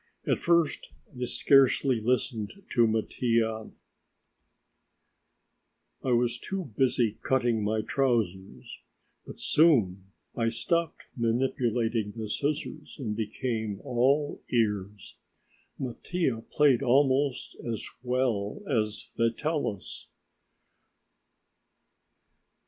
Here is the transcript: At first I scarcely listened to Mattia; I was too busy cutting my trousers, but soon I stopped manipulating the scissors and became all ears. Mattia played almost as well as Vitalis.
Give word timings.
At 0.25 0.39
first 0.39 0.89
I 1.15 1.25
scarcely 1.25 2.01
listened 2.01 2.55
to 2.71 2.87
Mattia; 2.87 3.69
I 6.03 6.11
was 6.11 6.39
too 6.39 6.73
busy 6.75 7.19
cutting 7.21 7.63
my 7.63 7.81
trousers, 7.83 8.79
but 9.27 9.39
soon 9.39 10.05
I 10.35 10.49
stopped 10.49 11.03
manipulating 11.15 12.13
the 12.13 12.27
scissors 12.29 12.95
and 12.97 13.15
became 13.15 13.79
all 13.83 14.41
ears. 14.49 15.17
Mattia 15.77 16.41
played 16.49 16.81
almost 16.81 17.55
as 17.63 17.87
well 18.01 18.63
as 18.67 19.07
Vitalis. 19.15 20.07